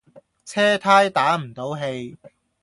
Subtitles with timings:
[0.03, 0.03] 車
[0.79, 2.17] 呔打唔到氣